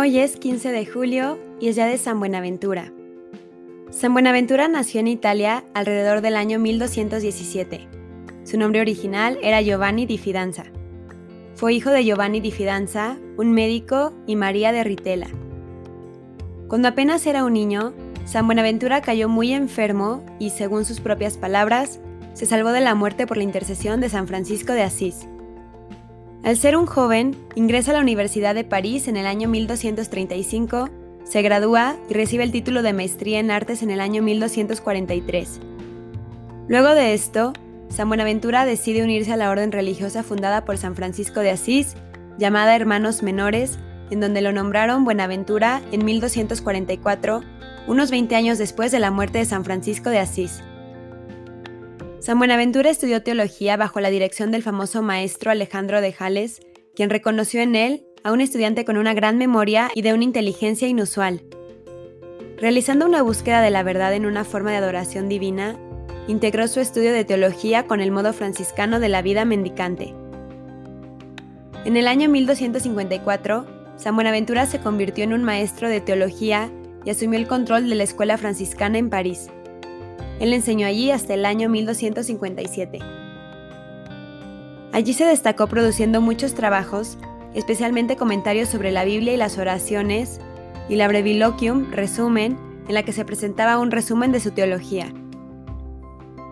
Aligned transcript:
Hoy 0.00 0.20
es 0.20 0.36
15 0.36 0.70
de 0.70 0.86
julio 0.86 1.40
y 1.58 1.66
es 1.66 1.74
día 1.74 1.86
de 1.86 1.98
San 1.98 2.20
Buenaventura. 2.20 2.92
San 3.90 4.12
Buenaventura 4.12 4.68
nació 4.68 5.00
en 5.00 5.08
Italia 5.08 5.64
alrededor 5.74 6.20
del 6.20 6.36
año 6.36 6.60
1217. 6.60 7.88
Su 8.44 8.58
nombre 8.58 8.80
original 8.80 9.40
era 9.42 9.60
Giovanni 9.60 10.06
di 10.06 10.16
Fidanza. 10.16 10.66
Fue 11.56 11.74
hijo 11.74 11.90
de 11.90 12.04
Giovanni 12.04 12.38
di 12.38 12.52
Fidanza, 12.52 13.18
un 13.38 13.50
médico, 13.50 14.12
y 14.24 14.36
María 14.36 14.70
de 14.70 14.84
Ritela. 14.84 15.26
Cuando 16.68 16.86
apenas 16.86 17.26
era 17.26 17.42
un 17.42 17.54
niño, 17.54 17.92
San 18.24 18.46
Buenaventura 18.46 19.00
cayó 19.00 19.28
muy 19.28 19.52
enfermo 19.52 20.24
y, 20.38 20.50
según 20.50 20.84
sus 20.84 21.00
propias 21.00 21.36
palabras, 21.36 21.98
se 22.34 22.46
salvó 22.46 22.70
de 22.70 22.82
la 22.82 22.94
muerte 22.94 23.26
por 23.26 23.36
la 23.36 23.42
intercesión 23.42 24.00
de 24.00 24.10
San 24.10 24.28
Francisco 24.28 24.74
de 24.74 24.82
Asís. 24.82 25.26
Al 26.48 26.56
ser 26.56 26.78
un 26.78 26.86
joven, 26.86 27.36
ingresa 27.56 27.90
a 27.90 27.94
la 27.94 28.00
Universidad 28.00 28.54
de 28.54 28.64
París 28.64 29.06
en 29.06 29.18
el 29.18 29.26
año 29.26 29.50
1235, 29.50 30.88
se 31.22 31.42
gradúa 31.42 31.96
y 32.08 32.14
recibe 32.14 32.42
el 32.42 32.52
título 32.52 32.82
de 32.82 32.94
maestría 32.94 33.38
en 33.38 33.50
artes 33.50 33.82
en 33.82 33.90
el 33.90 34.00
año 34.00 34.22
1243. 34.22 35.60
Luego 36.66 36.94
de 36.94 37.12
esto, 37.12 37.52
San 37.90 38.08
Buenaventura 38.08 38.64
decide 38.64 39.04
unirse 39.04 39.30
a 39.30 39.36
la 39.36 39.50
orden 39.50 39.72
religiosa 39.72 40.22
fundada 40.22 40.64
por 40.64 40.78
San 40.78 40.96
Francisco 40.96 41.40
de 41.40 41.50
Asís, 41.50 41.96
llamada 42.38 42.74
Hermanos 42.74 43.22
Menores, 43.22 43.78
en 44.10 44.20
donde 44.20 44.40
lo 44.40 44.50
nombraron 44.50 45.04
Buenaventura 45.04 45.82
en 45.92 46.02
1244, 46.02 47.42
unos 47.88 48.10
20 48.10 48.36
años 48.36 48.56
después 48.56 48.90
de 48.90 49.00
la 49.00 49.10
muerte 49.10 49.36
de 49.36 49.44
San 49.44 49.66
Francisco 49.66 50.08
de 50.08 50.20
Asís. 50.20 50.62
San 52.28 52.38
Buenaventura 52.38 52.90
estudió 52.90 53.22
teología 53.22 53.78
bajo 53.78 54.00
la 54.00 54.10
dirección 54.10 54.50
del 54.50 54.62
famoso 54.62 55.00
maestro 55.00 55.50
Alejandro 55.50 56.02
de 56.02 56.12
Jales, 56.12 56.60
quien 56.94 57.08
reconoció 57.08 57.62
en 57.62 57.74
él 57.74 58.04
a 58.22 58.32
un 58.32 58.42
estudiante 58.42 58.84
con 58.84 58.98
una 58.98 59.14
gran 59.14 59.38
memoria 59.38 59.88
y 59.94 60.02
de 60.02 60.12
una 60.12 60.24
inteligencia 60.24 60.86
inusual. 60.86 61.40
Realizando 62.58 63.06
una 63.06 63.22
búsqueda 63.22 63.62
de 63.62 63.70
la 63.70 63.82
verdad 63.82 64.12
en 64.12 64.26
una 64.26 64.44
forma 64.44 64.72
de 64.72 64.76
adoración 64.76 65.30
divina, 65.30 65.78
integró 66.26 66.68
su 66.68 66.80
estudio 66.80 67.14
de 67.14 67.24
teología 67.24 67.86
con 67.86 68.02
el 68.02 68.10
modo 68.10 68.34
franciscano 68.34 69.00
de 69.00 69.08
la 69.08 69.22
vida 69.22 69.46
mendicante. 69.46 70.14
En 71.86 71.96
el 71.96 72.06
año 72.06 72.28
1254, 72.28 73.64
San 73.96 74.14
Buenaventura 74.14 74.66
se 74.66 74.80
convirtió 74.80 75.24
en 75.24 75.32
un 75.32 75.44
maestro 75.44 75.88
de 75.88 76.02
teología 76.02 76.70
y 77.06 77.08
asumió 77.08 77.38
el 77.38 77.48
control 77.48 77.88
de 77.88 77.94
la 77.94 78.04
escuela 78.04 78.36
franciscana 78.36 78.98
en 78.98 79.08
París. 79.08 79.48
Él 80.40 80.52
enseñó 80.52 80.86
allí 80.86 81.10
hasta 81.10 81.34
el 81.34 81.44
año 81.44 81.68
1257. 81.68 82.98
Allí 84.92 85.12
se 85.12 85.24
destacó 85.24 85.66
produciendo 85.66 86.20
muchos 86.20 86.54
trabajos, 86.54 87.18
especialmente 87.54 88.16
comentarios 88.16 88.68
sobre 88.68 88.90
la 88.90 89.04
Biblia 89.04 89.34
y 89.34 89.36
las 89.36 89.58
oraciones, 89.58 90.40
y 90.88 90.96
la 90.96 91.08
Breviloquium, 91.08 91.90
resumen, 91.90 92.58
en 92.88 92.94
la 92.94 93.02
que 93.02 93.12
se 93.12 93.24
presentaba 93.24 93.78
un 93.78 93.90
resumen 93.90 94.32
de 94.32 94.40
su 94.40 94.52
teología. 94.52 95.12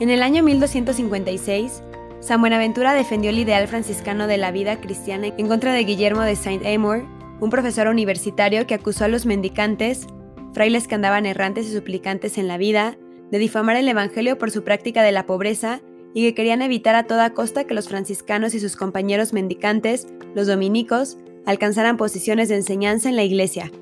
En 0.00 0.10
el 0.10 0.22
año 0.22 0.42
1256, 0.42 1.82
San 2.20 2.40
Buenaventura 2.40 2.94
defendió 2.94 3.30
el 3.30 3.38
ideal 3.38 3.68
franciscano 3.68 4.26
de 4.26 4.38
la 4.38 4.50
vida 4.50 4.80
cristiana 4.80 5.26
en 5.36 5.48
contra 5.48 5.72
de 5.72 5.84
Guillermo 5.84 6.22
de 6.22 6.36
Saint-Amour, 6.36 7.04
un 7.40 7.50
profesor 7.50 7.88
universitario 7.88 8.66
que 8.66 8.74
acusó 8.74 9.04
a 9.04 9.08
los 9.08 9.26
mendicantes, 9.26 10.06
frailes 10.54 10.88
que 10.88 10.94
andaban 10.94 11.26
errantes 11.26 11.66
y 11.66 11.72
suplicantes 11.72 12.38
en 12.38 12.48
la 12.48 12.56
vida, 12.56 12.96
de 13.32 13.38
difamar 13.38 13.76
el 13.76 13.88
Evangelio 13.88 14.38
por 14.38 14.50
su 14.50 14.62
práctica 14.62 15.02
de 15.02 15.10
la 15.10 15.24
pobreza 15.24 15.80
y 16.14 16.22
que 16.22 16.34
querían 16.34 16.60
evitar 16.60 16.94
a 16.94 17.04
toda 17.04 17.32
costa 17.32 17.64
que 17.64 17.72
los 17.72 17.88
franciscanos 17.88 18.54
y 18.54 18.60
sus 18.60 18.76
compañeros 18.76 19.32
mendicantes, 19.32 20.06
los 20.34 20.46
dominicos, 20.46 21.16
alcanzaran 21.46 21.96
posiciones 21.96 22.50
de 22.50 22.56
enseñanza 22.56 23.08
en 23.08 23.16
la 23.16 23.24
Iglesia. 23.24 23.72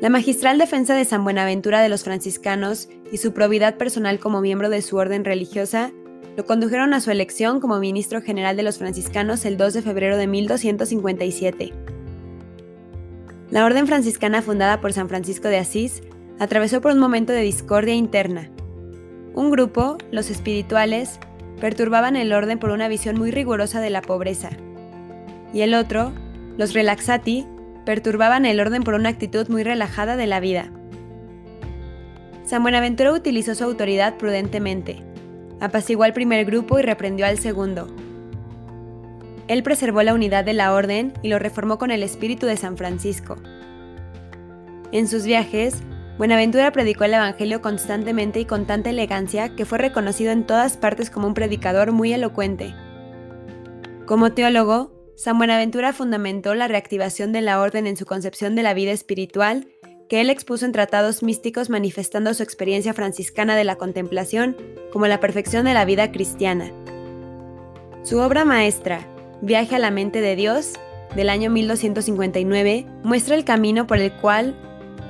La 0.00 0.08
magistral 0.08 0.56
defensa 0.56 0.94
de 0.94 1.04
San 1.04 1.24
Buenaventura 1.24 1.82
de 1.82 1.88
los 1.88 2.04
franciscanos 2.04 2.88
y 3.10 3.16
su 3.16 3.32
probidad 3.32 3.76
personal 3.76 4.20
como 4.20 4.40
miembro 4.40 4.70
de 4.70 4.82
su 4.82 4.96
orden 4.96 5.24
religiosa 5.24 5.90
lo 6.36 6.44
condujeron 6.44 6.94
a 6.94 7.00
su 7.00 7.10
elección 7.10 7.60
como 7.60 7.80
ministro 7.80 8.22
general 8.22 8.56
de 8.56 8.62
los 8.62 8.78
franciscanos 8.78 9.44
el 9.44 9.56
2 9.56 9.74
de 9.74 9.82
febrero 9.82 10.16
de 10.16 10.28
1257. 10.28 11.72
La 13.50 13.64
orden 13.64 13.88
franciscana 13.88 14.42
fundada 14.42 14.80
por 14.80 14.92
San 14.92 15.08
Francisco 15.08 15.48
de 15.48 15.58
Asís 15.58 16.02
atravesó 16.38 16.80
por 16.80 16.92
un 16.92 16.98
momento 16.98 17.32
de 17.32 17.42
discordia 17.42 17.94
interna. 17.94 18.50
Un 19.34 19.50
grupo, 19.50 19.98
los 20.10 20.30
espirituales, 20.30 21.18
perturbaban 21.60 22.16
el 22.16 22.32
orden 22.32 22.58
por 22.58 22.70
una 22.70 22.88
visión 22.88 23.16
muy 23.18 23.30
rigurosa 23.30 23.80
de 23.80 23.90
la 23.90 24.02
pobreza. 24.02 24.50
Y 25.52 25.60
el 25.60 25.74
otro, 25.74 26.12
los 26.56 26.74
relaxati, 26.74 27.46
perturbaban 27.84 28.44
el 28.44 28.60
orden 28.60 28.82
por 28.82 28.94
una 28.94 29.08
actitud 29.08 29.48
muy 29.48 29.62
relajada 29.62 30.16
de 30.16 30.26
la 30.26 30.40
vida. 30.40 30.70
San 32.44 32.62
Buenaventura 32.62 33.12
utilizó 33.12 33.54
su 33.54 33.64
autoridad 33.64 34.16
prudentemente. 34.16 35.02
Apaciguó 35.60 36.04
al 36.04 36.12
primer 36.12 36.44
grupo 36.44 36.78
y 36.78 36.82
reprendió 36.82 37.26
al 37.26 37.38
segundo. 37.38 37.88
Él 39.48 39.62
preservó 39.62 40.02
la 40.02 40.14
unidad 40.14 40.44
de 40.44 40.52
la 40.52 40.72
orden 40.72 41.12
y 41.22 41.28
lo 41.28 41.38
reformó 41.38 41.78
con 41.78 41.90
el 41.90 42.02
espíritu 42.02 42.46
de 42.46 42.56
San 42.56 42.76
Francisco. 42.76 43.36
En 44.92 45.08
sus 45.08 45.24
viajes, 45.24 45.82
Buenaventura 46.18 46.72
predicó 46.72 47.04
el 47.04 47.14
Evangelio 47.14 47.60
constantemente 47.60 48.40
y 48.40 48.46
con 48.46 48.66
tanta 48.66 48.88
elegancia 48.88 49.54
que 49.54 49.66
fue 49.66 49.76
reconocido 49.76 50.32
en 50.32 50.46
todas 50.46 50.78
partes 50.78 51.10
como 51.10 51.26
un 51.26 51.34
predicador 51.34 51.92
muy 51.92 52.12
elocuente. 52.12 52.74
Como 54.06 54.32
teólogo, 54.32 54.92
San 55.14 55.36
Buenaventura 55.36 55.92
fundamentó 55.92 56.54
la 56.54 56.68
reactivación 56.68 57.32
de 57.32 57.42
la 57.42 57.60
orden 57.60 57.86
en 57.86 57.98
su 57.98 58.06
concepción 58.06 58.54
de 58.54 58.62
la 58.62 58.72
vida 58.72 58.92
espiritual, 58.92 59.68
que 60.08 60.20
él 60.22 60.30
expuso 60.30 60.64
en 60.64 60.72
tratados 60.72 61.22
místicos 61.22 61.68
manifestando 61.68 62.32
su 62.32 62.42
experiencia 62.42 62.94
franciscana 62.94 63.54
de 63.56 63.64
la 63.64 63.76
contemplación 63.76 64.56
como 64.92 65.06
la 65.08 65.20
perfección 65.20 65.66
de 65.66 65.74
la 65.74 65.84
vida 65.84 66.12
cristiana. 66.12 66.72
Su 68.04 68.18
obra 68.20 68.44
maestra, 68.44 69.06
Viaje 69.42 69.76
a 69.76 69.78
la 69.78 69.90
mente 69.90 70.22
de 70.22 70.34
Dios, 70.34 70.72
del 71.14 71.28
año 71.28 71.50
1259, 71.50 72.86
muestra 73.02 73.34
el 73.34 73.44
camino 73.44 73.86
por 73.86 73.98
el 73.98 74.12
cual 74.14 74.56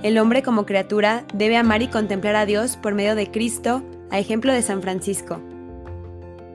el 0.03 0.19
hombre 0.19 0.43
como 0.43 0.67
criatura 0.67 1.25
debe 1.35 1.57
amar 1.57 1.83
y 1.83 1.89
contemplar 1.89 2.37
a 2.37 2.47
Dios 2.47 2.77
por 2.77 2.95
medio 2.95 3.15
de 3.15 3.31
Cristo, 3.31 3.83
a 4.11 4.19
ejemplo 4.19 4.53
de 4.53 4.63
San 4.63 4.83
Francisco. 4.83 5.41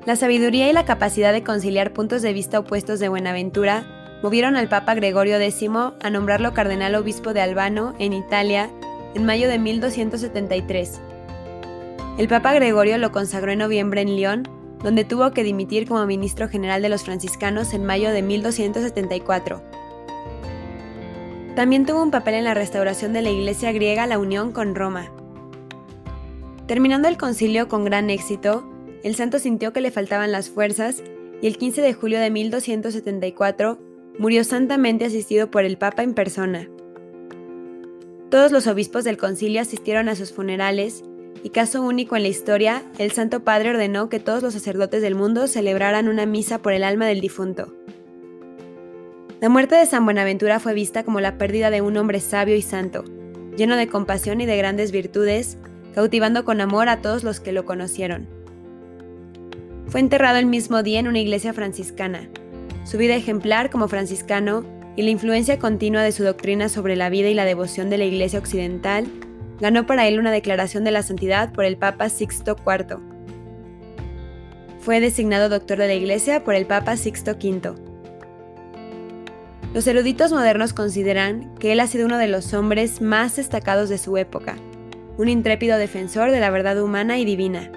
La 0.05 0.15
sabiduría 0.15 0.69
y 0.69 0.73
la 0.73 0.85
capacidad 0.85 1.33
de 1.33 1.43
conciliar 1.43 1.93
puntos 1.93 2.21
de 2.21 2.33
vista 2.33 2.59
opuestos 2.59 2.99
de 2.99 3.09
Buenaventura 3.09 3.85
movieron 4.23 4.55
al 4.55 4.67
Papa 4.67 4.95
Gregorio 4.95 5.37
X 5.37 5.69
a 6.01 6.09
nombrarlo 6.09 6.53
cardenal 6.53 6.95
obispo 6.95 7.33
de 7.33 7.41
Albano, 7.41 7.93
en 7.99 8.13
Italia, 8.13 8.69
en 9.15 9.25
mayo 9.25 9.49
de 9.49 9.59
1273. 9.59 11.01
El 12.17 12.27
Papa 12.27 12.53
Gregorio 12.53 12.97
lo 12.97 13.11
consagró 13.11 13.51
en 13.51 13.59
noviembre 13.59 14.01
en 14.01 14.15
León, 14.15 14.47
donde 14.83 15.03
tuvo 15.03 15.31
que 15.31 15.43
dimitir 15.43 15.87
como 15.87 16.05
ministro 16.05 16.49
general 16.49 16.81
de 16.81 16.89
los 16.89 17.03
franciscanos 17.03 17.73
en 17.73 17.85
mayo 17.85 18.11
de 18.11 18.21
1274. 18.21 19.61
También 21.55 21.85
tuvo 21.85 22.01
un 22.01 22.11
papel 22.11 22.35
en 22.35 22.45
la 22.45 22.53
restauración 22.53 23.11
de 23.11 23.21
la 23.21 23.29
Iglesia 23.29 23.73
griega 23.73 24.07
La 24.07 24.19
Unión 24.19 24.53
con 24.53 24.73
Roma. 24.73 25.11
Terminando 26.65 27.09
el 27.09 27.17
concilio 27.17 27.67
con 27.67 27.83
gran 27.83 28.09
éxito, 28.09 28.63
el 29.03 29.15
santo 29.15 29.37
sintió 29.37 29.73
que 29.73 29.81
le 29.81 29.91
faltaban 29.91 30.31
las 30.31 30.49
fuerzas 30.49 31.03
y 31.41 31.47
el 31.47 31.57
15 31.57 31.81
de 31.81 31.93
julio 31.93 32.21
de 32.21 32.29
1274 32.29 33.79
murió 34.17 34.45
santamente 34.45 35.03
asistido 35.03 35.51
por 35.51 35.65
el 35.65 35.77
Papa 35.77 36.03
en 36.03 36.13
persona. 36.13 36.69
Todos 38.29 38.53
los 38.53 38.67
obispos 38.67 39.03
del 39.03 39.17
concilio 39.17 39.59
asistieron 39.59 40.07
a 40.07 40.15
sus 40.15 40.31
funerales 40.31 41.03
y 41.43 41.49
caso 41.49 41.81
único 41.81 42.15
en 42.15 42.23
la 42.23 42.29
historia, 42.29 42.83
el 42.97 43.11
Santo 43.11 43.43
Padre 43.43 43.71
ordenó 43.71 44.07
que 44.07 44.21
todos 44.21 44.41
los 44.41 44.53
sacerdotes 44.53 45.01
del 45.01 45.15
mundo 45.15 45.47
celebraran 45.47 46.07
una 46.07 46.25
misa 46.25 46.61
por 46.61 46.71
el 46.71 46.85
alma 46.85 47.07
del 47.07 47.19
difunto. 47.19 47.73
La 49.41 49.49
muerte 49.49 49.73
de 49.73 49.87
San 49.87 50.05
Buenaventura 50.05 50.59
fue 50.59 50.75
vista 50.75 51.03
como 51.03 51.19
la 51.19 51.39
pérdida 51.39 51.71
de 51.71 51.81
un 51.81 51.97
hombre 51.97 52.19
sabio 52.19 52.55
y 52.55 52.61
santo, 52.61 53.03
lleno 53.57 53.75
de 53.75 53.87
compasión 53.87 54.39
y 54.39 54.45
de 54.45 54.55
grandes 54.55 54.91
virtudes, 54.91 55.57
cautivando 55.95 56.45
con 56.45 56.61
amor 56.61 56.89
a 56.89 57.01
todos 57.01 57.23
los 57.23 57.39
que 57.39 57.51
lo 57.51 57.65
conocieron. 57.65 58.27
Fue 59.87 59.99
enterrado 59.99 60.37
el 60.37 60.45
mismo 60.45 60.83
día 60.83 60.99
en 60.99 61.07
una 61.07 61.17
iglesia 61.17 61.53
franciscana. 61.53 62.29
Su 62.83 62.99
vida 62.99 63.15
ejemplar 63.15 63.71
como 63.71 63.87
franciscano 63.87 64.63
y 64.95 65.01
la 65.01 65.09
influencia 65.09 65.57
continua 65.57 66.03
de 66.03 66.11
su 66.11 66.23
doctrina 66.23 66.69
sobre 66.69 66.95
la 66.95 67.09
vida 67.09 67.29
y 67.29 67.33
la 67.33 67.45
devoción 67.45 67.89
de 67.89 67.97
la 67.97 68.05
iglesia 68.05 68.37
occidental 68.37 69.07
ganó 69.59 69.87
para 69.87 70.07
él 70.07 70.19
una 70.19 70.31
declaración 70.31 70.83
de 70.83 70.91
la 70.91 71.01
santidad 71.01 71.51
por 71.51 71.65
el 71.65 71.77
Papa 71.77 72.09
Sixto 72.09 72.55
IV. 72.63 72.99
Fue 74.81 74.99
designado 74.99 75.49
doctor 75.49 75.79
de 75.79 75.87
la 75.87 75.95
iglesia 75.95 76.43
por 76.43 76.53
el 76.53 76.67
Papa 76.67 76.95
Sixto 76.95 77.31
V. 77.31 77.90
Los 79.73 79.87
eruditos 79.87 80.33
modernos 80.33 80.73
consideran 80.73 81.55
que 81.55 81.71
él 81.71 81.79
ha 81.79 81.87
sido 81.87 82.05
uno 82.05 82.17
de 82.17 82.27
los 82.27 82.53
hombres 82.53 82.99
más 82.99 83.37
destacados 83.37 83.87
de 83.87 83.97
su 83.97 84.17
época, 84.17 84.57
un 85.17 85.29
intrépido 85.29 85.77
defensor 85.77 86.29
de 86.31 86.41
la 86.41 86.49
verdad 86.49 86.81
humana 86.83 87.19
y 87.19 87.23
divina. 87.23 87.71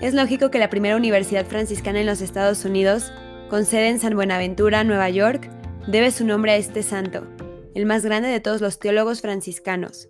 Es 0.00 0.14
lógico 0.14 0.50
que 0.50 0.58
la 0.58 0.70
primera 0.70 0.96
universidad 0.96 1.44
franciscana 1.44 2.00
en 2.00 2.06
los 2.06 2.22
Estados 2.22 2.64
Unidos, 2.64 3.12
con 3.50 3.66
sede 3.66 3.88
en 3.88 3.98
San 3.98 4.14
Buenaventura, 4.14 4.82
Nueva 4.82 5.10
York, 5.10 5.50
debe 5.88 6.10
su 6.10 6.24
nombre 6.24 6.52
a 6.52 6.56
este 6.56 6.82
santo, 6.82 7.26
el 7.74 7.84
más 7.84 8.02
grande 8.02 8.28
de 8.28 8.40
todos 8.40 8.62
los 8.62 8.78
teólogos 8.78 9.20
franciscanos. 9.20 10.08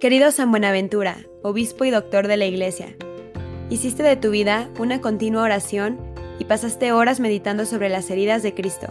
Querido 0.00 0.30
San 0.32 0.50
Buenaventura, 0.50 1.16
obispo 1.42 1.86
y 1.86 1.90
doctor 1.90 2.28
de 2.28 2.36
la 2.36 2.44
Iglesia, 2.44 2.94
hiciste 3.70 4.02
de 4.02 4.16
tu 4.16 4.30
vida 4.30 4.68
una 4.78 5.00
continua 5.00 5.42
oración 5.42 5.98
y 6.38 6.44
pasaste 6.44 6.92
horas 6.92 7.20
meditando 7.20 7.66
sobre 7.66 7.88
las 7.88 8.10
heridas 8.10 8.42
de 8.42 8.54
Cristo. 8.54 8.88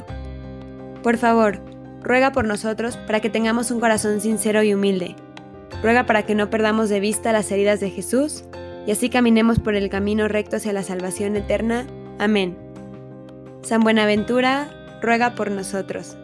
Por 1.01 1.17
favor, 1.17 1.59
ruega 2.01 2.31
por 2.31 2.45
nosotros 2.45 2.97
para 2.97 3.19
que 3.19 3.29
tengamos 3.29 3.71
un 3.71 3.79
corazón 3.79 4.21
sincero 4.21 4.63
y 4.63 4.73
humilde. 4.73 5.15
Ruega 5.81 6.05
para 6.05 6.23
que 6.23 6.35
no 6.35 6.49
perdamos 6.49 6.89
de 6.89 6.99
vista 6.99 7.31
las 7.31 7.51
heridas 7.51 7.79
de 7.79 7.89
Jesús 7.89 8.45
y 8.85 8.91
así 8.91 9.09
caminemos 9.09 9.59
por 9.59 9.75
el 9.75 9.89
camino 9.89 10.27
recto 10.27 10.57
hacia 10.57 10.73
la 10.73 10.83
salvación 10.83 11.35
eterna. 11.35 11.85
Amén. 12.19 12.57
San 13.61 13.81
Buenaventura, 13.81 14.69
ruega 15.01 15.35
por 15.35 15.51
nosotros. 15.51 16.17